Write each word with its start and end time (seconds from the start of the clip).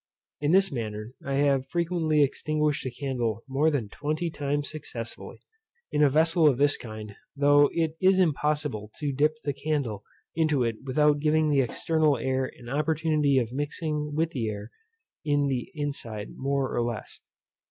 In 0.39 0.49
this 0.49 0.71
manner 0.71 1.13
I 1.23 1.35
have 1.35 1.67
frequently 1.69 2.23
extinguished 2.23 2.87
a 2.87 2.89
candle 2.89 3.43
more 3.47 3.69
than 3.69 3.87
twenty 3.87 4.31
times 4.31 4.67
successively, 4.71 5.37
in 5.91 6.03
a 6.03 6.09
vessel 6.09 6.47
of 6.49 6.57
this 6.57 6.75
kind, 6.75 7.15
though 7.35 7.69
it 7.71 7.97
is 8.01 8.17
impossible 8.17 8.89
to 8.97 9.11
dip 9.13 9.35
the 9.43 9.53
candle 9.53 10.03
into 10.35 10.63
it 10.63 10.77
without 10.83 11.19
giving 11.19 11.49
the 11.49 11.61
external 11.61 12.17
air 12.17 12.51
an 12.57 12.67
opportunity 12.67 13.37
of 13.37 13.53
mixing 13.53 14.15
with 14.15 14.31
the 14.31 14.49
air 14.49 14.71
in 15.23 15.49
the 15.49 15.69
inside 15.75 16.29
more 16.35 16.75
or 16.75 16.81
less. 16.81 17.21